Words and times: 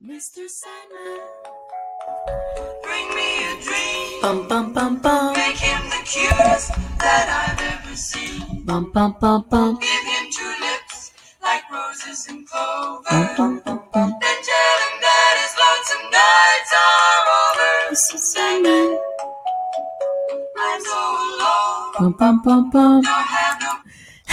Mr. 0.00 0.46
Sandman. 0.48 1.18
Bring 2.84 3.08
me 3.16 3.30
a 3.50 3.60
dream. 3.60 4.22
Bum 4.22 4.46
bum 4.46 4.72
bum 4.72 4.98
bum. 5.00 5.32
Make 5.34 5.56
him 5.56 5.82
the 5.90 5.98
cutest 6.06 6.70
that 7.02 7.26
I've 7.26 7.58
ever 7.58 7.96
seen. 7.96 8.62
Bum 8.64 8.92
bum 8.92 9.16
bum 9.20 9.44
bum. 9.50 9.74
Give 9.80 10.04
him 10.06 10.30
two 10.30 10.54
lips 10.62 11.12
like 11.42 11.68
roses 11.68 12.28
and 12.28 12.46
clover. 12.46 13.02
Bum 13.10 13.26
bum 13.36 13.62
bum 13.64 13.82
bum. 13.92 14.14
Then 14.22 14.38
tell 14.46 14.78
him 14.86 14.94
that 15.02 15.34
his 15.42 15.54
lonesome 15.58 16.06
nights 16.14 16.72
are 16.78 17.26
over. 17.42 17.74
Mr. 17.90 18.18
Sandman. 18.22 18.98
I'm 20.60 20.80
so 20.80 21.00
alone. 21.26 21.92
Bum 21.98 22.12
bum 22.12 22.42
bum 22.44 22.70
bum. 22.70 23.02
Don't 23.02 23.27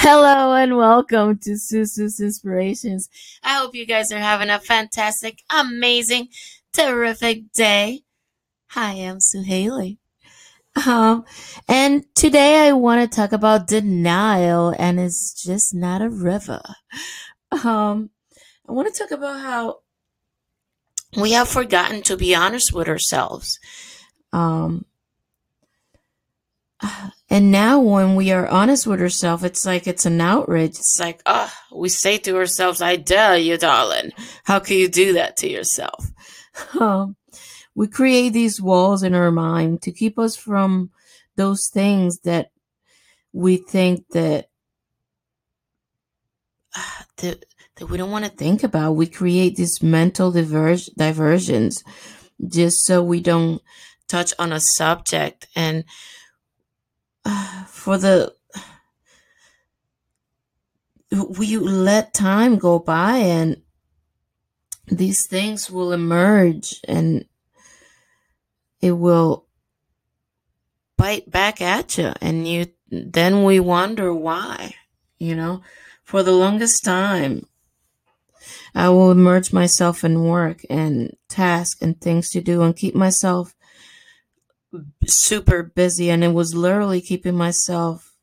Hello 0.07 0.53
and 0.53 0.77
welcome 0.77 1.39
to 1.39 1.57
Susu's 1.57 2.19
Inspirations. 2.19 3.09
I 3.41 3.55
hope 3.55 3.73
you 3.73 3.87
guys 3.87 4.11
are 4.11 4.19
having 4.19 4.51
a 4.51 4.59
fantastic, 4.59 5.41
amazing, 5.49 6.27
terrific 6.71 7.51
day. 7.53 8.03
Hi, 8.67 8.91
I'm 8.91 9.19
Sue 9.19 9.41
Haley. 9.41 9.97
Um, 10.85 11.25
and 11.67 12.05
today 12.13 12.67
I 12.67 12.73
want 12.73 13.01
to 13.01 13.15
talk 13.15 13.31
about 13.31 13.65
denial 13.65 14.75
and 14.77 14.99
it's 14.99 15.43
just 15.43 15.73
not 15.73 16.03
a 16.03 16.09
river. 16.11 16.61
Um, 17.51 18.11
I 18.69 18.73
want 18.73 18.93
to 18.93 18.99
talk 18.99 19.09
about 19.09 19.39
how 19.39 19.79
we 21.19 21.31
have 21.31 21.49
forgotten 21.49 22.03
to 22.03 22.15
be 22.15 22.35
honest 22.35 22.71
with 22.71 22.87
ourselves. 22.87 23.57
Um, 24.31 24.85
and 27.29 27.51
now 27.51 27.79
when 27.79 28.15
we 28.15 28.31
are 28.31 28.47
honest 28.47 28.87
with 28.87 29.01
ourselves, 29.01 29.43
it's 29.43 29.65
like 29.65 29.87
it's 29.87 30.05
an 30.05 30.21
outrage. 30.21 30.71
It's 30.71 30.99
like, 30.99 31.21
oh, 31.25 31.51
we 31.73 31.89
say 31.89 32.17
to 32.19 32.37
ourselves, 32.37 32.81
I 32.81 32.95
dare 32.95 33.37
you, 33.37 33.57
darling. 33.57 34.11
How 34.43 34.59
can 34.59 34.77
you 34.77 34.87
do 34.87 35.13
that 35.13 35.37
to 35.37 35.49
yourself? 35.49 36.11
Um, 36.79 37.17
we 37.75 37.87
create 37.87 38.29
these 38.29 38.61
walls 38.61 39.03
in 39.03 39.13
our 39.13 39.29
mind 39.29 39.81
to 39.81 39.91
keep 39.91 40.17
us 40.17 40.37
from 40.37 40.89
those 41.35 41.69
things 41.73 42.19
that 42.19 42.51
we 43.33 43.57
think 43.57 44.07
that, 44.11 44.47
that, 47.17 47.43
that 47.75 47.87
we 47.87 47.97
don't 47.97 48.11
want 48.11 48.23
to 48.23 48.31
think 48.31 48.63
about. 48.63 48.93
We 48.93 49.07
create 49.07 49.57
these 49.57 49.83
mental 49.83 50.31
diversions 50.31 51.83
just 52.47 52.85
so 52.85 53.03
we 53.03 53.19
don't 53.19 53.61
touch 54.07 54.33
on 54.39 54.53
a 54.53 54.61
subject 54.61 55.47
and 55.57 55.83
for 57.67 57.97
the 57.97 58.33
we 61.37 61.57
let 61.57 62.13
time 62.13 62.57
go 62.57 62.79
by 62.79 63.17
and 63.17 63.61
these 64.87 65.27
things 65.27 65.71
will 65.71 65.91
emerge 65.91 66.79
and 66.87 67.25
it 68.81 68.91
will 68.91 69.47
bite 70.97 71.29
back 71.29 71.61
at 71.61 71.97
you 71.97 72.13
and 72.21 72.47
you 72.47 72.67
then 72.89 73.43
we 73.43 73.59
wonder 73.59 74.13
why 74.13 74.75
you 75.17 75.35
know? 75.35 75.61
For 76.03 76.21
the 76.21 76.33
longest 76.33 76.83
time 76.83 77.47
i 78.75 78.89
will 78.89 79.09
immerse 79.09 79.51
myself 79.51 80.03
in 80.03 80.23
work 80.23 80.61
and 80.69 81.15
tasks 81.29 81.81
and 81.81 81.99
things 81.99 82.29
to 82.29 82.41
do 82.41 82.61
and 82.61 82.75
keep 82.75 82.93
myself 82.93 83.54
super 85.05 85.63
busy 85.63 86.09
and 86.09 86.23
it 86.23 86.33
was 86.33 86.55
literally 86.55 87.01
keeping 87.01 87.35
myself 87.35 88.13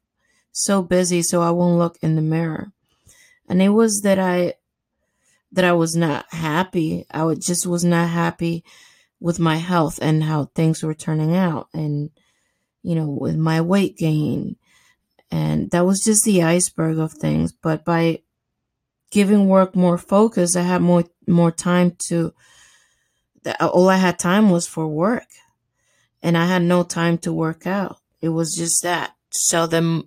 so 0.53 0.83
busy 0.83 1.23
so 1.23 1.43
I 1.43 1.51
won't 1.51 1.79
look 1.79 1.99
in 2.03 2.17
the 2.17 2.23
mirror. 2.23 2.73
And 3.49 3.63
it 3.63 3.71
was 3.71 4.03
that 4.03 4.19
I 4.19 4.55
that 5.53 5.65
I 5.65 5.73
was 5.73 5.95
not 5.95 6.33
happy. 6.33 7.05
I 7.11 7.35
just 7.35 7.67
was 7.67 7.85
not 7.85 8.09
happy 8.09 8.65
with 9.23 9.39
my 9.39 9.57
health 9.57 9.99
and 10.03 10.25
how 10.25 10.47
things 10.47 10.83
were 10.83 10.95
turning 10.95 11.37
out 11.37 11.69
and 11.73 12.11
you 12.83 12.97
know 12.97 13.09
with 13.09 13.37
my 13.37 13.61
weight 13.61 13.97
gain 13.97 14.57
and 15.31 15.71
that 15.71 15.87
was 15.87 16.03
just 16.03 16.25
the 16.25 16.43
iceberg 16.43 16.99
of 16.99 17.13
things 17.13 17.53
but 17.53 17.85
by 17.85 18.21
giving 19.13 19.47
work 19.47 19.77
more 19.77 19.97
focus 19.97 20.57
I 20.57 20.63
had 20.63 20.83
more 20.83 21.05
more 21.29 21.53
time 21.53 21.93
to 22.09 22.35
all 23.61 23.89
I 23.89 23.97
had 23.97 24.19
time 24.19 24.51
was 24.51 24.67
for 24.67 24.89
work 24.89 25.29
and 26.23 26.37
I 26.39 26.47
had 26.47 26.63
no 26.63 26.83
time 26.83 27.19
to 27.19 27.33
work 27.33 27.67
out. 27.67 27.99
It 28.21 28.31
was 28.31 28.55
just 28.55 28.83
that. 28.83 29.15
So 29.31 29.67
the 29.67 30.05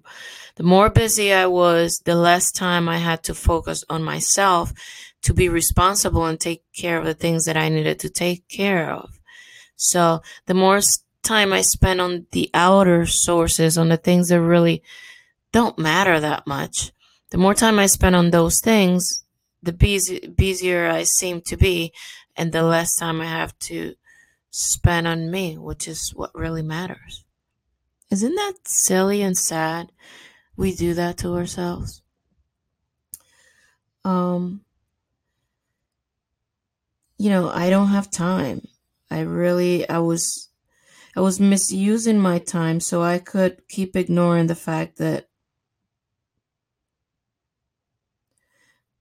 the 0.56 0.64
more 0.64 0.90
busy 0.90 1.34
I 1.34 1.48
was, 1.48 2.02
the 2.06 2.16
less 2.16 2.52
time 2.52 2.88
I 2.88 3.00
had 3.00 3.24
to 3.24 3.34
focus 3.34 3.84
on 3.90 4.04
myself 4.04 4.72
to 5.24 5.34
be 5.34 5.50
responsible 5.50 6.26
and 6.26 6.40
take 6.40 6.64
care 6.74 6.98
of 6.98 7.06
the 7.06 7.14
things 7.14 7.46
that 7.46 7.58
I 7.58 7.68
needed 7.68 8.00
to 8.00 8.10
take 8.10 8.48
care 8.48 8.90
of. 8.90 9.20
So 9.76 10.22
the 10.46 10.54
more 10.54 10.80
time 11.24 11.52
I 11.52 11.62
spent 11.62 12.00
on 12.00 12.28
the 12.32 12.50
outer 12.54 13.06
sources, 13.06 13.78
on 13.78 13.90
the 13.90 13.98
things 13.98 14.30
that 14.30 14.40
really 14.40 14.82
don't 15.52 15.78
matter 15.78 16.20
that 16.20 16.48
much, 16.48 16.94
the 17.32 17.38
more 17.38 17.54
time 17.54 17.78
I 17.78 17.88
spent 17.88 18.16
on 18.16 18.30
those 18.30 18.62
things, 18.62 19.26
the 19.62 19.74
busy, 19.74 20.28
busier 20.28 20.88
I 20.88 21.04
seem 21.04 21.42
to 21.42 21.58
be, 21.58 21.92
and 22.38 22.52
the 22.52 22.64
less 22.64 22.96
time 22.96 23.20
I 23.20 23.26
have 23.26 23.58
to 23.60 23.96
spent 24.56 25.06
on 25.06 25.30
me, 25.30 25.58
which 25.58 25.86
is 25.86 26.14
what 26.16 26.34
really 26.34 26.62
matters. 26.62 27.26
Isn't 28.10 28.36
that 28.36 28.54
silly 28.64 29.22
and 29.22 29.38
sad? 29.38 29.92
We 30.56 30.74
do 30.74 30.94
that 30.94 31.18
to 31.18 31.36
ourselves. 31.36 32.02
Um, 34.06 34.62
you 37.18 37.30
know, 37.30 37.50
I 37.50 37.70
don't 37.70 37.90
have 37.90 38.10
time. 38.10 38.62
I 39.12 39.22
really, 39.22 39.90
I 39.90 39.98
was, 40.00 40.48
I 41.18 41.20
was 41.20 41.38
misusing 41.38 42.20
my 42.20 42.40
time 42.40 42.80
so 42.80 43.04
I 43.04 43.20
could 43.20 43.68
keep 43.68 43.98
ignoring 43.98 44.48
the 44.48 44.56
fact 44.56 45.00
that 45.00 45.28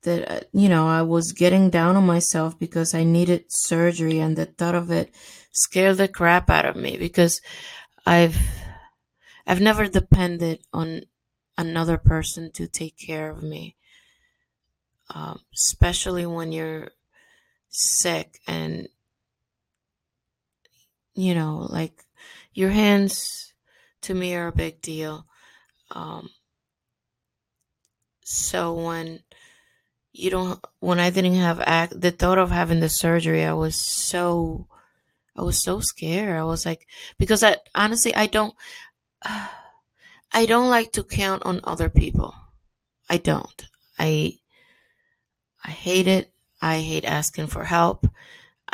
that 0.04 0.30
uh, 0.30 0.40
you 0.52 0.68
know 0.68 0.86
I 0.88 1.02
was 1.02 1.32
getting 1.32 1.70
down 1.70 1.96
on 1.96 2.06
myself 2.06 2.58
because 2.58 2.94
I 2.94 3.04
needed 3.04 3.46
surgery 3.48 4.20
and 4.20 4.36
the 4.36 4.46
thought 4.46 4.74
of 4.74 4.90
it 4.90 5.14
scared 5.52 5.98
the 5.98 6.08
crap 6.08 6.50
out 6.50 6.64
of 6.66 6.76
me 6.76 6.96
because 6.96 7.40
I've 8.06 8.38
I've 9.46 9.60
never 9.60 9.86
depended 9.86 10.60
on 10.72 11.02
another 11.58 11.98
person 11.98 12.50
to 12.52 12.66
take 12.66 12.96
care 12.98 13.30
of 13.30 13.42
me 13.42 13.76
um, 15.10 15.40
especially 15.54 16.26
when 16.26 16.52
you're 16.52 16.88
sick 17.68 18.40
and 18.46 18.88
you 21.14 21.34
know 21.34 21.66
like 21.70 22.04
your 22.52 22.70
hands 22.70 23.52
to 24.00 24.14
me 24.14 24.34
are 24.34 24.48
a 24.48 24.52
big 24.52 24.80
deal 24.80 25.26
um, 25.90 26.28
so 28.24 28.72
when 28.74 29.20
you 30.14 30.30
don't 30.30 30.64
when 30.78 31.00
i 31.00 31.10
didn't 31.10 31.34
have 31.34 31.60
act 31.66 32.00
the 32.00 32.12
thought 32.12 32.38
of 32.38 32.50
having 32.50 32.78
the 32.78 32.88
surgery 32.88 33.44
i 33.44 33.52
was 33.52 33.74
so 33.74 34.66
i 35.36 35.42
was 35.42 35.60
so 35.60 35.80
scared. 35.80 36.38
I 36.38 36.44
was 36.44 36.64
like 36.64 36.86
because 37.18 37.42
i 37.42 37.56
honestly 37.74 38.14
i 38.14 38.26
don't 38.26 38.54
uh, 39.22 39.48
i 40.32 40.46
don't 40.46 40.70
like 40.70 40.92
to 40.92 41.04
count 41.04 41.42
on 41.44 41.60
other 41.64 41.88
people. 41.88 42.34
I 43.08 43.18
don't. 43.18 43.66
I 43.98 44.38
i 45.64 45.70
hate 45.70 46.08
it. 46.08 46.32
I 46.62 46.80
hate 46.80 47.04
asking 47.04 47.48
for 47.48 47.64
help 47.64 48.06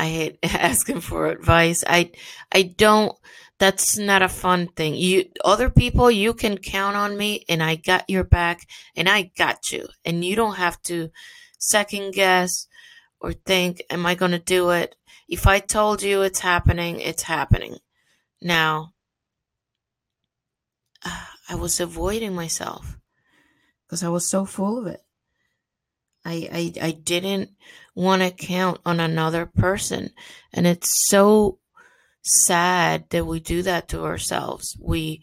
i 0.00 0.06
hate 0.06 0.38
asking 0.43 1.00
for 1.00 1.27
advice 1.27 1.84
i 1.87 2.11
i 2.53 2.62
don't 2.62 3.15
that's 3.61 3.99
not 3.99 4.22
a 4.22 4.28
fun 4.28 4.69
thing. 4.69 4.94
You 4.94 5.27
other 5.44 5.69
people 5.69 6.10
you 6.10 6.33
can 6.33 6.57
count 6.57 6.97
on 6.97 7.16
me 7.16 7.45
and 7.47 7.63
I 7.63 7.77
got 7.77 8.09
your 8.09 8.24
back 8.24 8.66
and 8.97 9.07
I 9.07 9.30
got 9.36 9.71
you. 9.71 9.86
And 10.03 10.24
you 10.24 10.34
don't 10.34 10.57
have 10.57 10.80
to 10.84 11.10
second 11.59 12.15
guess 12.15 12.66
or 13.21 13.34
think 13.34 13.83
am 13.91 14.07
I 14.07 14.15
going 14.15 14.30
to 14.33 14.39
do 14.39 14.71
it? 14.71 14.97
If 15.28 15.47
I 15.47 15.59
told 15.59 16.03
you 16.03 16.22
it's 16.22 16.41
happening, 16.41 17.01
it's 17.01 17.24
happening. 17.24 17.77
Now 18.41 18.95
I 21.04 21.54
was 21.54 21.80
avoiding 21.80 22.34
myself 22.34 22.97
because 23.86 24.03
I 24.03 24.09
was 24.09 24.28
so 24.28 24.47
full 24.47 24.78
of 24.78 24.86
it. 24.86 25.04
I 26.25 26.72
I, 26.81 26.87
I 26.89 26.91
didn't 26.93 27.51
want 27.95 28.22
to 28.22 28.31
count 28.31 28.81
on 28.84 29.01
another 29.01 29.47
person 29.47 30.11
and 30.53 30.67
it's 30.67 31.09
so 31.09 31.59
sad 32.22 33.05
that 33.11 33.27
we 33.27 33.41
do 33.41 33.63
that 33.63 33.89
to 33.89 34.05
ourselves. 34.05 34.77
We 34.81 35.22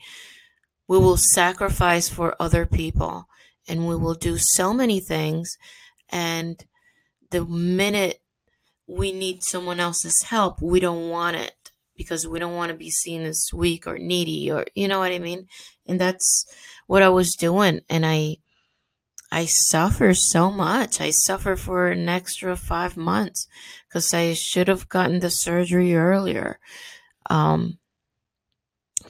we 0.88 0.98
will 0.98 1.18
sacrifice 1.18 2.10
for 2.10 2.36
other 2.40 2.66
people 2.66 3.28
and 3.68 3.88
we 3.88 3.96
will 3.96 4.16
do 4.16 4.38
so 4.38 4.74
many 4.74 5.00
things 5.00 5.58
and 6.10 6.64
the 7.32 7.46
minute 7.46 8.22
we 8.88 9.12
need 9.12 9.44
someone 9.44 9.82
else's 9.82 10.24
help, 10.24 10.62
we 10.62 10.80
don't 10.80 11.10
want 11.10 11.36
it 11.36 11.72
because 11.98 12.26
we 12.26 12.40
don't 12.40 12.56
want 12.56 12.72
to 12.72 12.78
be 12.78 12.90
seen 12.90 13.24
as 13.24 13.50
weak 13.54 13.86
or 13.86 13.98
needy 13.98 14.50
or 14.50 14.66
you 14.76 14.88
know 14.88 15.00
what 15.00 15.12
I 15.12 15.20
mean? 15.20 15.48
And 15.86 16.00
that's 16.00 16.46
what 16.88 17.04
I 17.04 17.10
was 17.10 17.36
doing 17.36 17.82
and 17.90 18.06
I 18.06 18.38
I 19.31 19.45
suffer 19.45 20.13
so 20.13 20.51
much. 20.51 21.01
I 21.01 21.12
suffer 21.12 21.56
for 21.56 21.88
an 21.88 22.07
extra 22.07 22.56
five 22.56 22.95
months 22.95 23.47
because 23.88 24.13
I 24.13 24.33
should 24.33 24.68
have 24.68 24.88
gotten 24.88 25.19
the 25.19 25.29
surgery 25.29 25.95
earlier. 25.95 26.59
Um, 27.29 27.77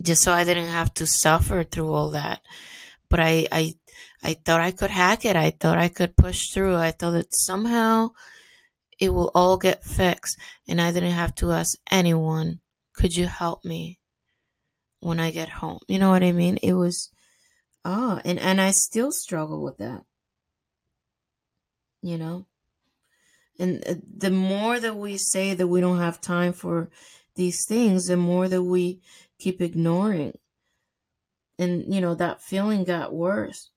just 0.02 0.24
so 0.24 0.32
I 0.32 0.44
didn't 0.44 0.70
have 0.70 0.94
to 0.96 1.08
suffer 1.08 1.64
through 1.64 1.94
all 1.94 2.12
that. 2.12 2.42
But 3.10 3.20
I, 3.20 3.48
I, 3.52 3.74
I 4.24 4.34
thought 4.34 4.62
I 4.62 4.72
could 4.72 4.90
hack 4.90 5.26
it. 5.26 5.36
I 5.36 5.52
thought 5.52 5.78
I 5.78 5.88
could 5.88 6.18
push 6.18 6.50
through. 6.50 6.76
I 6.76 6.92
thought 6.92 7.12
that 7.12 7.36
somehow 7.36 8.10
it 9.00 9.10
will 9.10 9.32
all 9.36 9.58
get 9.58 9.84
fixed 9.84 10.38
and 10.68 10.82
I 10.82 10.92
didn't 10.92 11.12
have 11.12 11.36
to 11.36 11.52
ask 11.52 11.78
anyone, 11.92 12.60
could 12.94 13.16
you 13.16 13.28
help 13.28 13.64
me 13.64 14.00
when 15.00 15.20
I 15.20 15.32
get 15.32 15.50
home? 15.50 15.80
You 15.88 16.00
know 16.00 16.10
what 16.10 16.24
I 16.24 16.32
mean? 16.32 16.58
It 16.64 16.74
was, 16.74 17.12
ah, 17.88 18.22
and, 18.26 18.38
and 18.38 18.60
I 18.60 18.72
still 18.72 19.12
struggle 19.12 19.64
with 19.64 19.78
that. 19.78 20.04
You 22.02 22.18
know? 22.18 22.46
And 23.58 23.84
uh, 23.88 23.96
the 24.16 24.30
more 24.30 24.80
that 24.80 24.98
we 24.98 25.18
say 25.18 25.54
that 25.54 25.68
we 25.68 25.80
don't 25.80 26.00
have 26.00 26.20
time 26.20 26.54
for 26.54 26.90
these 27.36 27.66
things, 27.66 28.08
the 28.08 28.18
more 28.18 28.50
that 28.50 28.64
we 28.64 29.00
keep 29.40 29.62
ignoring. 29.62 30.38
And, 31.58 31.92
you 31.92 32.02
know, 32.02 32.14
that 32.16 32.42
feeling 32.42 32.84
got 32.84 33.14
worse. 33.14 33.72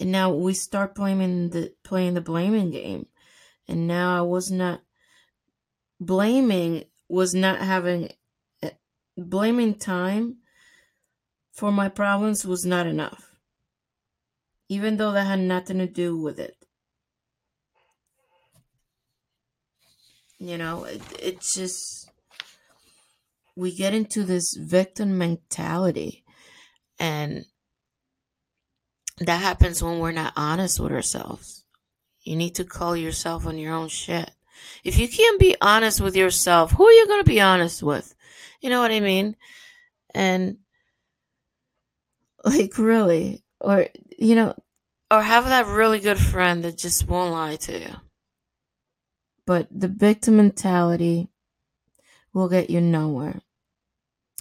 And 0.00 0.10
now 0.10 0.32
we 0.32 0.54
start 0.54 0.96
blaming 0.96 1.50
the 1.50 1.72
playing 1.84 2.14
the 2.14 2.20
blaming 2.20 2.70
game. 2.72 3.06
And 3.68 3.86
now 3.86 4.18
I 4.18 4.22
was 4.22 4.50
not 4.50 4.82
blaming 6.00 6.84
was 7.08 7.32
not 7.34 7.60
having 7.60 8.10
eh, 8.62 8.70
blaming 9.16 9.76
time 9.76 10.38
for 11.52 11.70
my 11.70 11.88
problems 11.88 12.44
was 12.44 12.64
not 12.64 12.86
enough. 12.86 13.36
Even 14.68 14.96
though 14.96 15.12
that 15.12 15.26
had 15.26 15.40
nothing 15.40 15.78
to 15.78 15.86
do 15.86 16.16
with 16.16 16.38
it. 16.38 16.56
You 20.38 20.58
know, 20.58 20.84
it, 20.84 21.02
it's 21.20 21.54
just 21.54 22.10
we 23.54 23.74
get 23.74 23.94
into 23.94 24.24
this 24.24 24.56
victim 24.58 25.18
mentality 25.18 26.24
and 26.98 27.44
that 29.18 29.42
happens 29.42 29.82
when 29.82 29.98
we're 29.98 30.10
not 30.12 30.32
honest 30.36 30.80
with 30.80 30.90
ourselves. 30.90 31.64
You 32.22 32.36
need 32.36 32.54
to 32.56 32.64
call 32.64 32.96
yourself 32.96 33.46
on 33.46 33.58
your 33.58 33.74
own 33.74 33.88
shit. 33.88 34.30
If 34.84 34.98
you 34.98 35.08
can't 35.08 35.38
be 35.38 35.56
honest 35.60 36.00
with 36.00 36.16
yourself, 36.16 36.72
who 36.72 36.86
are 36.86 36.92
you 36.92 37.06
going 37.06 37.20
to 37.20 37.28
be 37.28 37.40
honest 37.40 37.82
with? 37.82 38.14
You 38.60 38.70
know 38.70 38.80
what 38.80 38.90
I 38.90 39.00
mean? 39.00 39.36
And 40.14 40.58
like 42.44 42.78
really 42.78 43.44
or 43.60 43.86
you 44.18 44.34
know 44.34 44.54
or 45.10 45.22
have 45.22 45.44
that 45.44 45.66
really 45.66 46.00
good 46.00 46.18
friend 46.18 46.64
that 46.64 46.78
just 46.78 47.06
won't 47.06 47.32
lie 47.32 47.56
to 47.56 47.78
you. 47.78 47.94
But 49.46 49.68
the 49.70 49.88
victim 49.88 50.36
mentality 50.36 51.28
will 52.32 52.48
get 52.48 52.70
you 52.70 52.80
nowhere. 52.80 53.40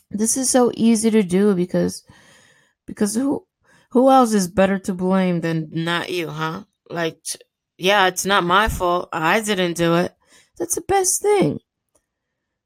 This 0.09 0.38
is 0.38 0.50
so 0.50 0.71
easy 0.75 1.12
to 1.12 1.24
do 1.24 1.56
because 1.56 2.03
because 2.86 3.15
who 3.15 3.45
who 3.92 4.09
else 4.09 4.33
is 4.33 4.48
better 4.48 4.80
to 4.80 4.94
blame 4.94 5.42
than 5.42 5.69
not 5.71 6.09
you, 6.09 6.30
huh? 6.30 6.63
Like 6.89 7.19
yeah, 7.77 8.07
it's 8.07 8.25
not 8.25 8.44
my 8.44 8.68
fault. 8.68 9.09
I 9.12 9.42
didn't 9.42 9.74
do 9.74 9.95
it. 9.95 10.15
That's 10.57 10.75
the 10.75 10.81
best 10.81 11.21
thing. 11.21 11.59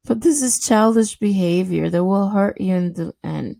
But 0.04 0.22
this 0.22 0.42
is 0.42 0.60
childish 0.60 1.18
behavior 1.18 1.90
that 1.90 2.04
will 2.04 2.30
hurt 2.30 2.62
you 2.62 2.76
in 2.76 2.94
the 2.94 3.14
end. 3.24 3.58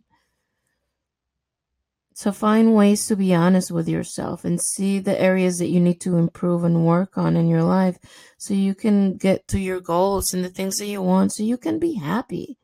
So 2.18 2.32
find 2.32 2.74
ways 2.74 3.08
to 3.08 3.18
be 3.18 3.36
honest 3.36 3.72
with 3.72 3.90
yourself 3.90 4.46
and 4.46 4.62
see 4.62 5.00
the 5.00 5.20
areas 5.20 5.58
that 5.58 5.68
you 5.68 5.82
need 5.82 6.00
to 6.02 6.16
improve 6.16 6.64
and 6.64 6.86
work 6.86 7.18
on 7.18 7.36
in 7.36 7.50
your 7.50 7.64
life 7.64 7.98
so 8.38 8.54
you 8.54 8.74
can 8.74 9.18
get 9.18 9.50
to 9.50 9.60
your 9.60 9.82
goals 9.82 10.34
and 10.34 10.42
the 10.42 10.50
things 10.50 10.78
that 10.78 10.86
you 10.86 11.02
want 11.02 11.34
so 11.34 11.44
you 11.44 11.58
can 11.58 11.78
be 11.78 11.96
happy. 11.96 12.58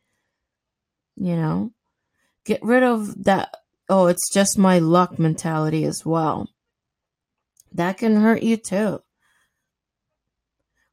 You 1.17 1.35
know? 1.35 1.73
Get 2.45 2.63
rid 2.63 2.81
of 2.81 3.25
that 3.25 3.53
oh, 3.89 4.07
it's 4.07 4.31
just 4.31 4.57
my 4.57 4.79
luck 4.79 5.19
mentality 5.19 5.83
as 5.83 6.05
well. 6.05 6.47
That 7.73 7.97
can 7.97 8.15
hurt 8.15 8.43
you 8.43 8.55
too. 8.55 9.01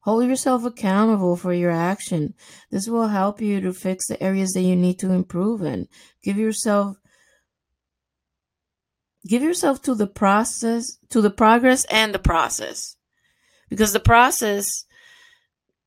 Hold 0.00 0.24
yourself 0.26 0.64
accountable 0.64 1.36
for 1.36 1.52
your 1.52 1.70
action. 1.70 2.34
This 2.72 2.88
will 2.88 3.06
help 3.06 3.40
you 3.40 3.60
to 3.60 3.72
fix 3.72 4.08
the 4.08 4.20
areas 4.20 4.50
that 4.54 4.62
you 4.62 4.74
need 4.74 4.98
to 4.98 5.12
improve 5.12 5.62
in. 5.62 5.86
Give 6.24 6.38
yourself 6.38 6.96
give 9.26 9.42
yourself 9.42 9.82
to 9.82 9.94
the 9.94 10.06
process, 10.06 10.98
to 11.10 11.20
the 11.20 11.30
progress 11.30 11.84
and 11.86 12.14
the 12.14 12.18
process. 12.18 12.96
Because 13.68 13.92
the 13.92 14.00
process, 14.00 14.84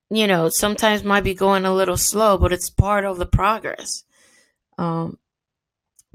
you 0.10 0.28
know, 0.28 0.50
sometimes 0.50 1.04
might 1.04 1.24
be 1.24 1.34
going 1.34 1.66
a 1.66 1.74
little 1.74 1.98
slow, 1.98 2.38
but 2.38 2.54
it's 2.54 2.70
part 2.70 3.06
of 3.06 3.18
the 3.18 3.26
progress. 3.26 4.04
Um, 4.78 5.18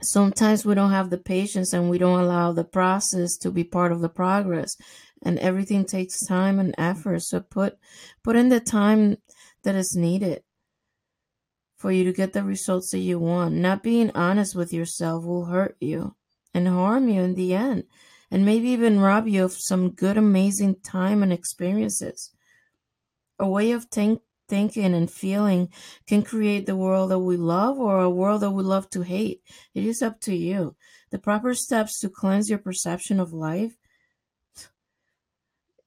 sometimes 0.03 0.65
we 0.65 0.75
don't 0.75 0.91
have 0.91 1.11
the 1.11 1.19
patience 1.19 1.73
and 1.73 1.89
we 1.89 1.99
don't 1.99 2.21
allow 2.21 2.53
the 2.53 2.65
process 2.65 3.37
to 3.39 3.51
be 3.51 3.65
part 3.65 3.93
of 3.93 4.01
the 4.01 4.09
progress 4.09 4.77
and 5.23 5.39
everything 5.39 5.85
takes 5.85 6.27
time 6.27 6.59
and 6.59 6.75
effort 6.77 7.21
so 7.23 7.41
put 7.41 7.79
put 8.23 8.37
in 8.37 8.49
the 8.49 8.61
time 8.61 9.17
that 9.63 9.75
is 9.75 9.97
needed 9.97 10.43
for 11.79 11.91
you 11.91 12.05
to 12.05 12.13
get 12.13 12.33
the 12.33 12.43
results 12.43 12.91
that 12.91 12.99
you 12.99 13.19
want 13.19 13.55
not 13.55 13.83
being 13.83 14.11
honest 14.15 14.55
with 14.55 14.73
yourself 14.73 15.25
will 15.25 15.47
hurt 15.47 15.77
you 15.81 16.15
and 16.57 16.69
harm 16.69 17.09
you 17.09 17.23
in 17.23 17.35
the 17.35 17.55
end, 17.55 17.85
and 18.31 18.45
maybe 18.45 18.69
even 18.69 19.01
rob 19.01 19.29
you 19.29 19.45
of 19.45 19.53
some 19.53 19.91
good, 19.91 20.17
amazing 20.17 20.77
time 20.83 21.23
and 21.23 21.33
experiences. 21.33 22.33
A 23.39 23.49
way 23.49 23.73
of 23.73 23.85
think, 23.85 24.23
thinking 24.49 24.95
and 24.95 25.11
feeling 25.11 25.69
can 26.07 26.23
create 26.23 26.67
the 26.67 26.77
world 26.77 27.11
that 27.11 27.19
we 27.19 27.37
love 27.37 27.79
or 27.79 28.01
a 28.01 28.11
world 28.11 28.41
that 28.43 28.53
we 28.53 28.63
love 28.63 28.89
to 28.91 29.03
hate. 29.03 29.43
It 29.75 29.85
is 29.85 30.03
up 30.03 30.21
to 30.21 30.35
you. 30.35 30.77
The 31.11 31.19
proper 31.19 31.55
steps 31.55 32.01
to 32.01 32.09
cleanse 32.09 32.49
your 32.49 32.59
perception 32.59 33.21
of 33.21 33.33
life 33.33 33.77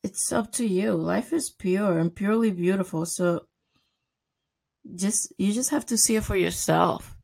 it's 0.04 0.31
up 0.31 0.51
to 0.54 0.66
you. 0.66 0.94
Life 0.94 1.33
is 1.33 1.50
pure 1.50 2.00
and 2.00 2.16
purely 2.16 2.51
beautiful. 2.51 3.06
So 3.06 3.45
just 4.95 5.33
you 5.38 5.54
just 5.54 5.71
have 5.71 5.86
to 5.88 5.98
see 5.98 6.16
it 6.16 6.24
for 6.24 6.36
yourself. 6.36 7.16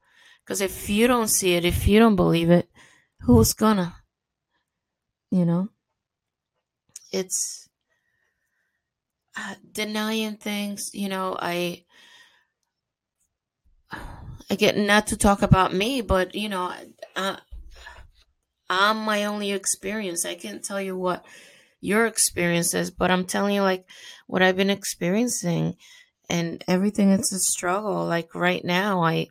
Because 0.43 0.61
if 0.61 0.89
you 0.89 1.07
don't 1.07 1.29
see 1.29 1.53
it, 1.53 1.65
if 1.65 1.87
you 1.87 1.99
don't 1.99 2.15
believe 2.15 2.49
it, 2.49 2.69
who's 3.25 3.53
gonna 3.53 3.95
you 5.31 5.45
know? 5.45 5.69
It's 7.11 7.67
uh, 9.37 9.55
denying 9.71 10.37
things 10.37 10.91
you 10.93 11.09
know 11.09 11.35
i 11.39 11.83
i 14.49 14.55
get 14.55 14.77
not 14.77 15.07
to 15.07 15.17
talk 15.17 15.41
about 15.41 15.73
me 15.73 16.01
but 16.01 16.33
you 16.35 16.47
know 16.47 16.73
uh, 17.15 17.35
i'm 18.69 18.97
my 18.97 19.25
only 19.25 19.51
experience. 19.51 20.25
I 20.25 20.35
can't 20.35 20.63
tell 20.63 20.81
you 20.81 20.97
what 20.97 21.25
your 21.81 22.05
experience 22.07 22.73
is 22.73 22.89
but 22.91 23.11
i'm 23.11 23.25
telling 23.25 23.55
you 23.55 23.61
like 23.61 23.85
what 24.27 24.41
i've 24.41 24.57
been 24.57 24.69
experiencing 24.69 25.75
and 26.29 26.63
everything 26.67 27.11
it's 27.11 27.31
a 27.33 27.39
struggle. 27.39 28.05
Like 28.05 28.33
right 28.33 28.63
now 28.63 29.03
i 29.03 29.27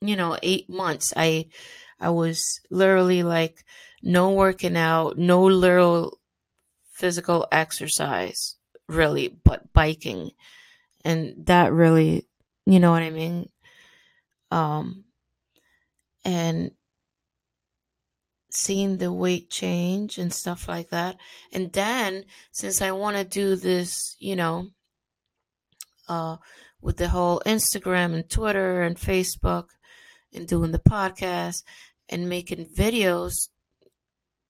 you 0.00 0.16
know 0.16 0.36
eight 0.42 0.68
months 0.68 1.12
i 1.16 1.46
I 2.04 2.10
was 2.10 2.60
literally 2.70 3.22
like 3.22 3.64
no 4.02 4.30
working 4.32 4.76
out, 4.76 5.16
no 5.16 5.44
little 5.44 6.18
physical 6.92 7.48
exercise, 7.50 8.56
really, 8.90 9.34
but 9.42 9.72
biking. 9.72 10.32
And 11.02 11.46
that 11.46 11.72
really, 11.72 12.26
you 12.66 12.78
know 12.78 12.90
what 12.90 13.02
I 13.02 13.08
mean? 13.08 13.48
Um, 14.50 15.04
and 16.26 16.72
seeing 18.50 18.98
the 18.98 19.10
weight 19.10 19.48
change 19.48 20.18
and 20.18 20.30
stuff 20.30 20.68
like 20.68 20.90
that. 20.90 21.16
And 21.52 21.72
then, 21.72 22.26
since 22.52 22.82
I 22.82 22.92
want 22.92 23.16
to 23.16 23.24
do 23.24 23.56
this, 23.56 24.14
you 24.18 24.36
know, 24.36 24.68
uh, 26.06 26.36
with 26.82 26.98
the 26.98 27.08
whole 27.08 27.40
Instagram 27.46 28.12
and 28.12 28.28
Twitter 28.28 28.82
and 28.82 28.96
Facebook 28.96 29.68
and 30.34 30.46
doing 30.46 30.70
the 30.70 30.78
podcast, 30.78 31.62
and 32.08 32.28
making 32.28 32.66
videos 32.66 33.48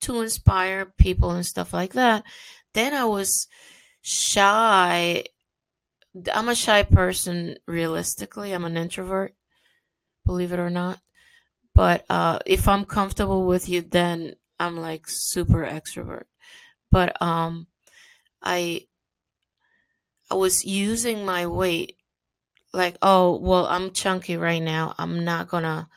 to 0.00 0.20
inspire 0.20 0.92
people 0.98 1.30
and 1.30 1.46
stuff 1.46 1.72
like 1.72 1.94
that. 1.94 2.24
Then 2.74 2.94
I 2.94 3.04
was 3.04 3.48
shy. 4.02 5.24
I'm 6.32 6.48
a 6.48 6.54
shy 6.54 6.82
person, 6.82 7.56
realistically. 7.66 8.52
I'm 8.52 8.64
an 8.64 8.76
introvert, 8.76 9.34
believe 10.26 10.52
it 10.52 10.58
or 10.58 10.70
not. 10.70 10.98
But 11.74 12.04
uh, 12.08 12.38
if 12.46 12.68
I'm 12.68 12.84
comfortable 12.84 13.46
with 13.46 13.68
you, 13.68 13.80
then 13.82 14.34
I'm 14.60 14.76
like 14.76 15.04
super 15.06 15.64
extrovert. 15.64 16.24
But 16.90 17.20
um, 17.20 17.66
I 18.42 18.86
I 20.30 20.34
was 20.36 20.64
using 20.64 21.24
my 21.24 21.46
weight 21.46 21.96
like, 22.72 22.96
oh 23.02 23.38
well, 23.38 23.66
I'm 23.66 23.92
chunky 23.92 24.36
right 24.36 24.62
now. 24.62 24.94
I'm 24.98 25.24
not 25.24 25.48
gonna 25.48 25.88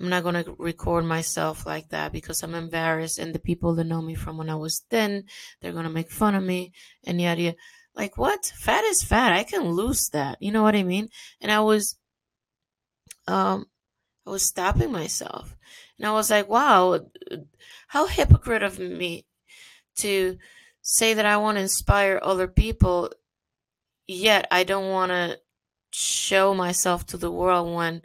I'm 0.00 0.08
not 0.08 0.22
going 0.22 0.42
to 0.42 0.56
record 0.58 1.04
myself 1.04 1.66
like 1.66 1.90
that 1.90 2.10
because 2.10 2.42
I'm 2.42 2.54
embarrassed. 2.54 3.18
And 3.18 3.34
the 3.34 3.38
people 3.38 3.74
that 3.74 3.84
know 3.84 4.00
me 4.00 4.14
from 4.14 4.38
when 4.38 4.48
I 4.48 4.54
was 4.54 4.82
thin, 4.88 5.24
they're 5.60 5.72
going 5.72 5.84
to 5.84 5.90
make 5.90 6.10
fun 6.10 6.34
of 6.34 6.42
me 6.42 6.72
and 7.04 7.20
yada, 7.20 7.42
yada. 7.42 7.56
Like, 7.94 8.16
what? 8.16 8.46
Fat 8.46 8.82
is 8.84 9.02
fat. 9.02 9.32
I 9.32 9.44
can 9.44 9.68
lose 9.68 10.08
that. 10.12 10.38
You 10.40 10.52
know 10.52 10.62
what 10.62 10.76
I 10.76 10.84
mean? 10.84 11.08
And 11.40 11.52
I 11.52 11.60
was, 11.60 11.96
um, 13.26 13.66
I 14.26 14.30
was 14.30 14.42
stopping 14.42 14.90
myself. 14.90 15.54
And 15.98 16.06
I 16.06 16.12
was 16.12 16.30
like, 16.30 16.48
wow, 16.48 17.00
how 17.88 18.06
hypocrite 18.06 18.62
of 18.62 18.78
me 18.78 19.26
to 19.96 20.38
say 20.80 21.12
that 21.12 21.26
I 21.26 21.36
want 21.36 21.56
to 21.56 21.62
inspire 21.62 22.18
other 22.22 22.48
people, 22.48 23.12
yet 24.06 24.46
I 24.50 24.64
don't 24.64 24.90
want 24.90 25.10
to 25.10 25.38
show 25.92 26.54
myself 26.54 27.04
to 27.06 27.18
the 27.18 27.30
world 27.30 27.74
when 27.74 28.00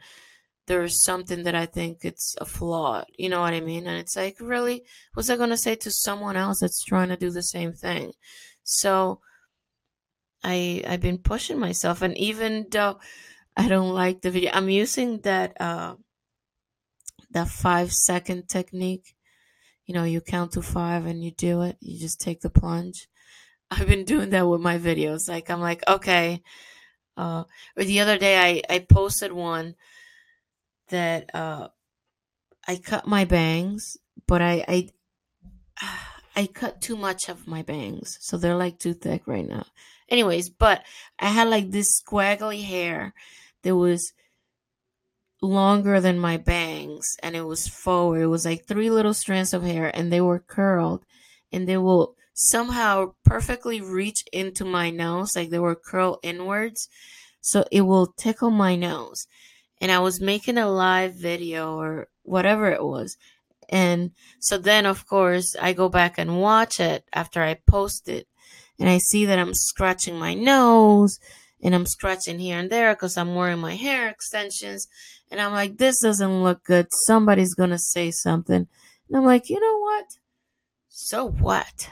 there's 0.68 1.04
something 1.04 1.44
that 1.44 1.56
I 1.56 1.66
think 1.66 2.00
it's 2.04 2.36
a 2.42 2.46
flaw. 2.46 3.04
You 3.18 3.30
know 3.30 3.42
what 3.42 3.54
I 3.54 3.60
mean? 3.60 3.88
And 3.88 3.98
it's 3.98 4.16
like, 4.16 4.38
really? 4.40 4.84
What's 5.14 5.30
I 5.30 5.38
going 5.38 5.52
to 5.52 5.58
say 5.58 5.76
to 5.76 5.92
someone 5.92 6.36
else 6.36 6.60
that's 6.62 6.84
trying 6.84 7.10
to 7.10 7.18
do 7.18 7.30
the 7.30 7.44
same 7.44 7.74
thing? 7.74 8.14
So 8.64 9.22
I 10.44 10.84
I've 10.88 11.02
been 11.02 11.18
pushing 11.18 11.60
myself 11.60 12.02
and 12.02 12.18
even 12.18 12.68
though 12.70 13.00
I 13.58 13.68
don't 13.68 13.94
like 13.94 14.22
the 14.22 14.32
video, 14.32 14.52
I'm 14.54 14.70
using 14.70 15.20
that 15.22 15.60
uh 15.60 15.96
that 17.32 17.48
5 17.50 17.92
second 17.94 18.48
technique. 18.48 19.16
You 19.86 19.94
know, 19.94 20.04
you 20.04 20.22
count 20.22 20.54
to 20.54 20.62
5 20.62 21.06
and 21.06 21.24
you 21.24 21.32
do 21.32 21.62
it. 21.62 21.78
You 21.80 22.00
just 22.00 22.20
take 22.22 22.42
the 22.42 22.50
plunge. 22.50 23.08
I've 23.72 23.88
been 23.88 24.06
doing 24.06 24.30
that 24.32 24.48
with 24.48 24.62
my 24.62 24.78
videos. 24.80 25.28
Like 25.30 25.50
I'm 25.50 25.62
like, 25.62 25.84
okay, 25.88 26.42
uh 27.18 27.44
or 27.78 27.84
the 27.84 28.00
other 28.00 28.18
day 28.18 28.38
I 28.38 28.76
I 28.76 28.80
posted 28.80 29.32
one 29.32 29.76
that 30.90 31.34
uh, 31.34 31.70
I 32.68 32.78
cut 32.78 33.08
my 33.08 33.26
bangs, 33.26 33.98
but 34.28 34.42
I 34.42 34.66
I 34.68 34.90
I 36.36 36.48
cut 36.48 36.82
too 36.82 36.98
much 36.98 37.30
of 37.30 37.48
my 37.48 37.62
bangs, 37.62 38.18
so 38.22 38.38
they're 38.38 38.58
like 38.58 38.80
too 38.80 38.94
thick 38.94 39.24
right 39.26 39.48
now. 39.48 39.66
Anyways, 40.10 40.50
but 40.50 40.84
I 41.20 41.28
had 41.28 41.48
like 41.48 41.72
this 41.72 42.02
squaggly 42.02 42.64
hair 42.64 43.14
that 43.64 43.76
was 43.76 44.14
longer 45.42 46.02
than 46.02 46.20
my 46.20 46.38
bangs, 46.38 47.16
and 47.24 47.36
it 47.36 47.44
was 47.44 47.68
forward. 47.68 48.22
It 48.22 48.28
was 48.28 48.46
like 48.46 48.66
three 48.66 48.90
little 48.90 49.14
strands 49.14 49.54
of 49.54 49.64
hair, 49.64 49.92
and 49.96 50.12
they 50.12 50.22
were 50.22 50.40
curled, 50.40 51.06
and 51.52 51.68
they 51.68 51.78
will 51.78 52.16
somehow 52.34 53.14
perfectly 53.24 53.80
reach 53.80 54.24
into 54.34 54.66
my 54.66 54.90
nose, 54.90 55.36
like 55.36 55.50
they 55.50 55.60
were 55.60 55.76
curled 55.76 56.20
inwards, 56.22 56.90
so 57.42 57.64
it 57.72 57.82
will 57.82 58.08
tickle 58.08 58.52
my 58.52 58.76
nose 58.76 59.28
and 59.82 59.92
I 59.92 60.00
was 60.00 60.22
making 60.22 60.58
a 60.58 60.70
live 60.70 61.16
video 61.16 61.78
or 61.78 62.08
whatever 62.24 62.70
it 62.70 62.84
was. 62.84 63.18
And 63.70 64.12
so 64.40 64.58
then, 64.58 64.86
of 64.86 65.08
course, 65.08 65.56
I 65.60 65.74
go 65.74 65.90
back 65.90 66.18
and 66.18 66.40
watch 66.40 66.80
it 66.80 67.04
after 67.14 67.42
I 67.42 67.56
post 67.56 68.08
it, 68.08 68.28
and 68.80 68.90
I 68.90 69.00
see 69.00 69.26
that 69.26 69.40
I'm 69.40 69.54
scratching 69.54 70.18
my 70.20 70.34
nose 70.34 71.20
and 71.62 71.74
I'm 71.74 71.86
scratching 71.86 72.38
here 72.38 72.60
and 72.60 72.70
there 72.70 72.94
because 72.94 73.18
I'm 73.18 73.34
wearing 73.34 73.60
my 73.60 73.76
hair 73.76 74.08
extensions. 74.08 74.88
And 75.32 75.42
I'm 75.42 75.52
like, 75.52 75.78
this 75.78 76.00
doesn't 76.00 76.44
look 76.44 76.64
good. 76.64 76.88
Somebody's 77.08 77.56
going 77.56 77.72
to 77.72 77.80
say 77.80 78.12
something. 78.12 78.68
And 79.08 79.18
I'm 79.18 79.26
like, 79.26 79.50
you 79.50 79.60
know 79.60 79.80
what? 79.80 80.06
So 80.90 81.28
what? 81.28 81.90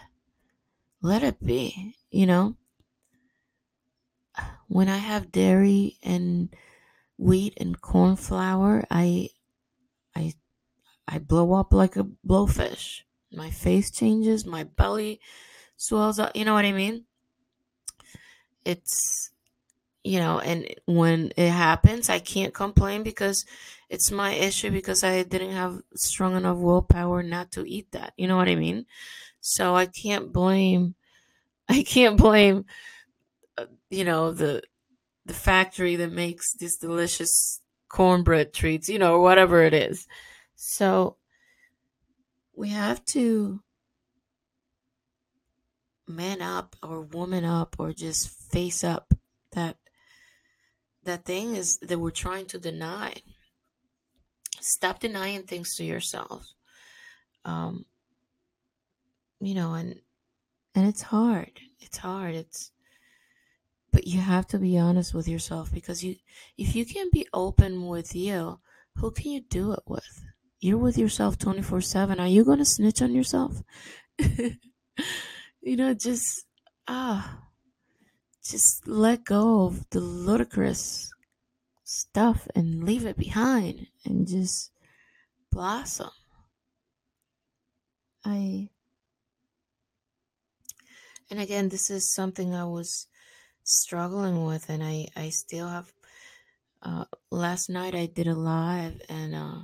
Let 1.01 1.23
it 1.23 1.43
be, 1.43 1.95
you 2.11 2.25
know? 2.25 2.55
When 4.67 4.89
I 4.89 4.97
have 4.97 5.31
dairy 5.31 5.97
and 6.01 6.49
wheat 7.17 7.53
and 7.57 7.79
corn 7.81 8.15
flour, 8.15 8.83
I 8.91 9.29
I 10.15 10.33
I 11.07 11.19
blow 11.19 11.53
up 11.53 11.73
like 11.73 11.95
a 11.97 12.05
blowfish. 12.27 13.01
My 13.31 13.49
face 13.51 13.91
changes, 13.91 14.45
my 14.45 14.63
belly 14.63 15.19
swells 15.77 16.19
up, 16.19 16.35
you 16.35 16.45
know 16.45 16.53
what 16.53 16.65
I 16.65 16.71
mean? 16.73 17.05
It's 18.65 19.31
you 20.03 20.19
know, 20.19 20.39
and 20.39 20.67
when 20.85 21.31
it 21.37 21.49
happens, 21.49 22.09
I 22.09 22.19
can't 22.19 22.53
complain 22.53 23.03
because 23.03 23.45
it's 23.89 24.11
my 24.11 24.31
issue 24.33 24.71
because 24.71 25.03
I 25.03 25.23
didn't 25.23 25.51
have 25.51 25.81
strong 25.95 26.35
enough 26.35 26.57
willpower 26.57 27.23
not 27.23 27.51
to 27.53 27.65
eat 27.67 27.91
that. 27.93 28.13
You 28.17 28.27
know 28.27 28.37
what 28.37 28.49
I 28.49 28.55
mean? 28.55 28.85
So 29.41 29.75
I 29.75 29.85
can't 29.87 30.33
blame 30.33 30.95
I 31.69 31.83
can't 31.83 32.17
blame 32.17 32.65
uh, 33.57 33.65
you 33.89 34.03
know 34.05 34.31
the 34.33 34.63
the 35.25 35.33
factory 35.33 35.95
that 35.95 36.11
makes 36.11 36.53
these 36.53 36.77
delicious 36.77 37.61
cornbread 37.89 38.53
treats, 38.53 38.89
you 38.89 38.99
know, 38.99 39.19
whatever 39.19 39.63
it 39.63 39.73
is. 39.73 40.07
So 40.55 41.17
we 42.55 42.69
have 42.69 43.03
to 43.05 43.61
man 46.07 46.41
up 46.41 46.75
or 46.83 47.01
woman 47.01 47.45
up 47.45 47.75
or 47.79 47.93
just 47.93 48.29
face 48.51 48.83
up 48.83 49.13
that 49.53 49.77
that 51.03 51.25
thing 51.25 51.55
is 51.55 51.77
that 51.79 51.99
we're 51.99 52.11
trying 52.11 52.45
to 52.47 52.59
deny. 52.59 53.13
Stop 54.59 54.99
denying 54.99 55.43
things 55.43 55.75
to 55.75 55.83
yourself. 55.83 56.53
Um 57.45 57.85
you 59.39 59.55
know 59.55 59.73
and 59.73 59.99
and 60.75 60.87
it's 60.87 61.01
hard. 61.01 61.59
It's 61.79 61.97
hard. 61.97 62.35
It's 62.35 62.71
but 63.93 64.07
you 64.07 64.19
have 64.19 64.47
to 64.47 64.59
be 64.59 64.77
honest 64.77 65.13
with 65.13 65.27
yourself 65.27 65.71
because 65.71 66.03
you 66.03 66.15
if 66.57 66.75
you 66.75 66.85
can't 66.85 67.11
be 67.13 67.27
open 67.33 67.87
with 67.87 68.13
you 68.15 68.59
who 68.97 69.11
can 69.11 69.31
you 69.31 69.41
do 69.41 69.71
it 69.73 69.83
with? 69.87 70.23
You're 70.59 70.77
with 70.77 70.97
yourself 70.97 71.37
24/7 71.37 72.19
are 72.19 72.27
you 72.27 72.43
going 72.43 72.59
to 72.59 72.65
snitch 72.65 73.01
on 73.01 73.13
yourself? 73.13 73.61
You 75.65 75.77
know 75.77 75.93
just 75.93 76.45
ah 76.89 77.47
just 78.43 78.85
let 78.85 79.23
go 79.23 79.65
of 79.65 79.89
the 79.91 80.01
ludicrous 80.01 81.09
stuff 81.85 82.49
and 82.53 82.83
leave 82.83 83.05
it 83.05 83.17
behind 83.17 83.87
and 84.03 84.27
just 84.27 84.71
blossom. 85.49 86.09
I 88.25 88.69
and 91.29 91.39
again 91.39 91.69
this 91.69 91.89
is 91.89 92.13
something 92.13 92.53
i 92.53 92.63
was 92.63 93.07
struggling 93.63 94.45
with 94.45 94.69
and 94.69 94.83
I 94.83 95.07
I 95.15 95.29
still 95.29 95.67
have 95.67 95.93
uh 96.81 97.05
last 97.31 97.69
night 97.69 97.95
I 97.95 98.07
did 98.07 98.27
a 98.27 98.35
live 98.35 99.01
and 99.09 99.35
uh 99.35 99.61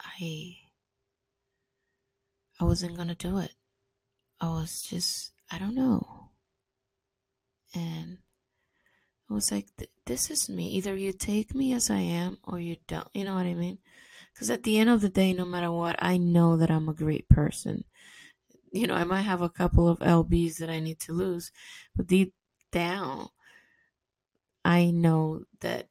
I 0.00 0.56
I 2.60 2.64
wasn't 2.64 2.96
to 2.96 3.14
do 3.14 3.38
it. 3.38 3.52
I 4.40 4.48
was 4.48 4.82
just 4.82 5.32
I 5.50 5.58
don't 5.58 5.74
know. 5.74 6.30
And 7.74 8.18
I 9.28 9.34
was 9.34 9.50
like 9.50 9.66
this 10.06 10.30
is 10.30 10.48
me. 10.48 10.68
Either 10.68 10.94
you 10.96 11.12
take 11.12 11.54
me 11.54 11.72
as 11.72 11.90
I 11.90 11.98
am 11.98 12.38
or 12.44 12.60
you 12.60 12.76
don't. 12.86 13.08
You 13.14 13.24
know 13.24 13.34
what 13.34 13.46
I 13.46 13.54
mean? 13.54 13.78
Cuz 14.36 14.50
at 14.50 14.62
the 14.62 14.78
end 14.78 14.90
of 14.90 15.00
the 15.00 15.08
day 15.08 15.32
no 15.32 15.44
matter 15.44 15.72
what 15.72 15.96
I 15.98 16.16
know 16.16 16.56
that 16.56 16.70
I'm 16.70 16.88
a 16.88 16.94
great 16.94 17.28
person 17.28 17.84
you 18.74 18.88
know, 18.88 18.94
I 18.94 19.04
might 19.04 19.22
have 19.22 19.40
a 19.40 19.48
couple 19.48 19.88
of 19.88 20.00
LBs 20.00 20.58
that 20.58 20.68
I 20.68 20.80
need 20.80 20.98
to 21.00 21.12
lose, 21.12 21.52
but 21.94 22.08
deep 22.08 22.34
down, 22.72 23.28
I 24.64 24.90
know 24.90 25.44
that 25.60 25.88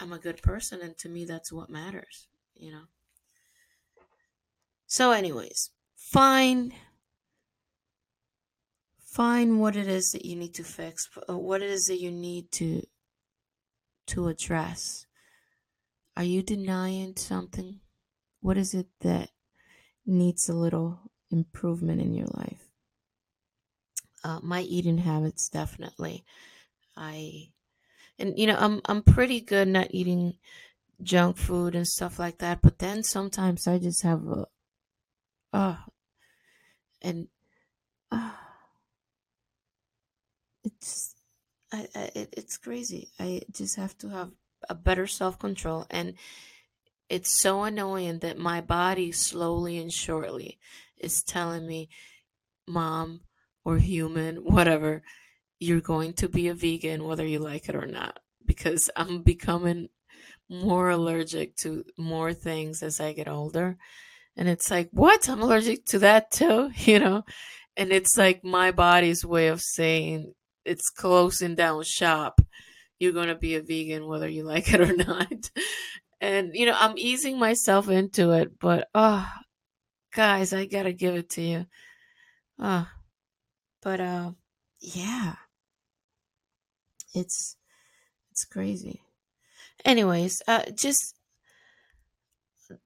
I'm 0.00 0.12
a 0.12 0.18
good 0.18 0.42
person, 0.42 0.80
and 0.80 0.98
to 0.98 1.08
me, 1.08 1.24
that's 1.24 1.52
what 1.52 1.70
matters, 1.70 2.26
you 2.56 2.72
know. 2.72 2.84
So, 4.88 5.12
anyways, 5.12 5.70
find 5.94 6.74
find 8.98 9.60
what 9.60 9.76
it 9.76 9.86
is 9.86 10.10
that 10.10 10.24
you 10.24 10.34
need 10.34 10.54
to 10.54 10.64
fix, 10.64 11.08
uh, 11.30 11.38
what 11.38 11.62
it 11.62 11.70
is 11.70 11.86
that 11.86 12.00
you 12.00 12.10
need 12.10 12.50
to 12.52 12.82
to 14.06 14.26
address. 14.26 15.06
Are 16.16 16.24
you 16.24 16.42
denying 16.42 17.16
something? 17.16 17.78
What 18.40 18.58
is 18.58 18.74
it 18.74 18.88
that 19.00 19.30
needs 20.04 20.48
a 20.48 20.54
little 20.54 21.11
improvement 21.32 22.00
in 22.00 22.14
your 22.14 22.28
life. 22.34 22.68
Uh, 24.24 24.38
my 24.42 24.60
eating 24.62 24.98
habits 24.98 25.48
definitely. 25.48 26.24
I 26.96 27.48
and 28.18 28.38
you 28.38 28.46
know 28.46 28.56
I'm 28.58 28.80
I'm 28.84 29.02
pretty 29.02 29.40
good 29.40 29.68
not 29.68 29.88
eating 29.90 30.34
junk 31.02 31.36
food 31.36 31.74
and 31.74 31.86
stuff 31.86 32.18
like 32.18 32.38
that, 32.38 32.62
but 32.62 32.78
then 32.78 33.02
sometimes 33.02 33.66
I 33.66 33.78
just 33.78 34.02
have 34.02 34.26
a 34.28 34.46
uh 35.52 35.76
and 37.02 37.28
uh, 38.10 38.32
it's 40.64 41.14
I, 41.72 41.88
I 41.94 42.10
it, 42.14 42.34
it's 42.36 42.56
crazy. 42.58 43.08
I 43.18 43.42
just 43.50 43.76
have 43.76 43.96
to 43.98 44.08
have 44.08 44.30
a 44.68 44.74
better 44.74 45.06
self 45.06 45.38
control 45.38 45.86
and 45.90 46.14
it's 47.08 47.30
so 47.30 47.64
annoying 47.64 48.20
that 48.20 48.38
my 48.38 48.60
body 48.60 49.12
slowly 49.12 49.78
and 49.78 49.92
shortly 49.92 50.58
is 51.02 51.22
telling 51.22 51.66
me, 51.66 51.88
mom 52.66 53.20
or 53.64 53.78
human, 53.78 54.36
whatever, 54.36 55.02
you're 55.58 55.80
going 55.80 56.12
to 56.14 56.28
be 56.28 56.48
a 56.48 56.54
vegan 56.54 57.04
whether 57.04 57.26
you 57.26 57.38
like 57.38 57.68
it 57.68 57.76
or 57.76 57.86
not. 57.86 58.18
Because 58.44 58.90
I'm 58.96 59.22
becoming 59.22 59.88
more 60.48 60.90
allergic 60.90 61.56
to 61.56 61.84
more 61.96 62.34
things 62.34 62.82
as 62.82 63.00
I 63.00 63.12
get 63.12 63.28
older. 63.28 63.76
And 64.36 64.48
it's 64.48 64.70
like, 64.70 64.88
what? 64.92 65.28
I'm 65.28 65.42
allergic 65.42 65.84
to 65.86 65.98
that 66.00 66.30
too, 66.30 66.70
you 66.76 66.98
know? 66.98 67.24
And 67.76 67.92
it's 67.92 68.18
like 68.18 68.44
my 68.44 68.70
body's 68.70 69.24
way 69.24 69.48
of 69.48 69.60
saying 69.60 70.34
it's 70.64 70.90
closing 70.90 71.54
down 71.54 71.82
shop. 71.84 72.40
You're 72.98 73.12
going 73.12 73.28
to 73.28 73.34
be 73.34 73.54
a 73.54 73.62
vegan 73.62 74.06
whether 74.06 74.28
you 74.28 74.44
like 74.44 74.72
it 74.72 74.80
or 74.80 74.94
not. 74.94 75.50
And, 76.20 76.50
you 76.54 76.66
know, 76.66 76.76
I'm 76.78 76.94
easing 76.96 77.38
myself 77.38 77.88
into 77.88 78.30
it, 78.32 78.58
but, 78.60 78.88
oh, 78.94 79.28
guys, 80.12 80.52
I 80.52 80.66
got 80.66 80.84
to 80.84 80.92
give 80.92 81.14
it 81.14 81.30
to 81.30 81.42
you. 81.42 81.66
Oh, 82.58 82.88
but, 83.82 84.00
uh, 84.00 84.32
yeah, 84.80 85.34
it's, 87.14 87.56
it's 88.30 88.44
crazy. 88.44 89.02
Anyways, 89.84 90.42
uh, 90.46 90.62
just, 90.76 91.16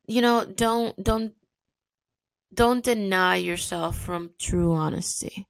you 0.06 0.22
know, 0.22 0.44
don't, 0.44 1.02
don't, 1.02 1.34
don't 2.54 2.84
deny 2.84 3.36
yourself 3.36 3.98
from 3.98 4.30
true 4.38 4.72
honesty. 4.72 5.46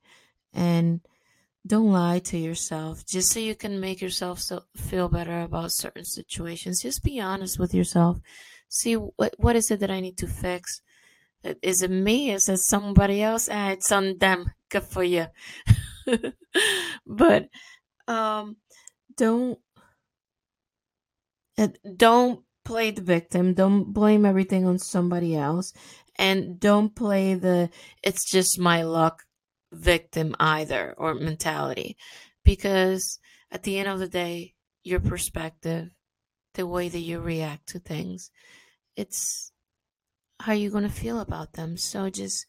And 0.52 1.00
don't 1.66 1.90
lie 1.92 2.20
to 2.20 2.38
yourself 2.38 3.04
just 3.04 3.32
so 3.32 3.40
you 3.40 3.54
can 3.54 3.80
make 3.80 4.00
yourself 4.00 4.38
so, 4.38 4.62
feel 4.76 5.08
better 5.08 5.42
about 5.42 5.72
certain 5.72 6.04
situations. 6.04 6.82
Just 6.82 7.02
be 7.02 7.20
honest 7.20 7.58
with 7.58 7.74
yourself. 7.74 8.18
See 8.68 8.94
what 8.94 9.34
what 9.38 9.56
is 9.56 9.70
it 9.70 9.80
that 9.80 9.90
i 9.90 10.00
need 10.00 10.18
to 10.18 10.26
fix 10.26 10.80
is 11.62 11.82
it 11.82 11.90
me 11.90 12.30
is 12.30 12.48
it 12.48 12.58
somebody 12.58 13.22
else 13.22 13.48
ah, 13.50 13.70
it's 13.70 13.92
on 13.92 14.18
them. 14.18 14.50
Good 14.70 14.84
for 14.84 15.04
you. 15.04 15.26
But 17.06 17.48
um 18.08 18.56
don't 19.16 19.58
don't 21.96 22.40
play 22.64 22.90
the 22.90 23.02
victim. 23.02 23.54
Don't 23.54 23.92
blame 23.92 24.24
everything 24.24 24.66
on 24.66 24.78
somebody 24.78 25.36
else. 25.36 25.72
And 26.18 26.58
don't 26.58 26.94
play 26.94 27.34
the 27.34 27.70
it's 28.02 28.24
just 28.24 28.58
my 28.58 28.82
luck 28.82 29.22
victim 29.72 30.34
either 30.40 30.94
or 30.96 31.14
mentality. 31.14 31.96
Because 32.44 33.18
at 33.50 33.62
the 33.62 33.78
end 33.78 33.88
of 33.88 33.98
the 33.98 34.08
day 34.08 34.54
your 34.82 35.00
perspective 35.00 35.90
the 36.54 36.66
way 36.66 36.88
that 36.88 37.00
you 37.00 37.20
react 37.20 37.68
to 37.68 37.78
things 37.78 38.30
it's 38.96 39.52
how 40.40 40.52
you're 40.52 40.70
going 40.70 40.84
to 40.84 40.90
feel 40.90 41.20
about 41.20 41.52
them. 41.54 41.76
So 41.76 42.10
just 42.10 42.46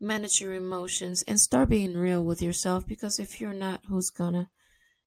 manage 0.00 0.40
your 0.40 0.54
emotions 0.54 1.24
and 1.26 1.40
start 1.40 1.68
being 1.68 1.96
real 1.96 2.22
with 2.22 2.40
yourself 2.40 2.86
because 2.86 3.18
if 3.18 3.40
you're 3.40 3.52
not 3.52 3.80
who's 3.88 4.10
gonna? 4.10 4.48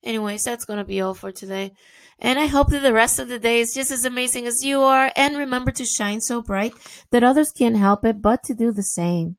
Anyways 0.04 0.44
that's 0.44 0.66
gonna 0.66 0.84
be 0.84 1.00
all 1.00 1.14
for 1.14 1.32
today. 1.32 1.72
And 2.20 2.38
i 2.40 2.48
hope 2.48 2.70
that 2.70 2.82
the 2.82 2.94
rest 2.94 3.20
of 3.20 3.28
the 3.28 3.40
day 3.40 3.62
is 3.62 3.74
just 3.74 3.92
as 3.92 4.06
amazing 4.06 4.48
as 4.48 4.66
you 4.66 4.82
are. 4.82 5.12
And 5.16 5.38
remember 5.38 5.72
to 5.72 5.86
shine 5.86 6.22
so 6.22 6.42
bright 6.42 6.74
that 7.12 7.24
others 7.24 7.52
can't 7.52 7.78
help 7.78 8.04
it 8.04 8.22
but 8.22 8.44
to 8.44 8.54
do 8.54 8.72
the 8.72 8.84
same 8.84 9.38